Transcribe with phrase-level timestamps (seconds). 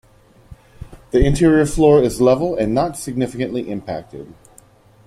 [1.11, 4.33] The interior floor is level and not significantly impacted.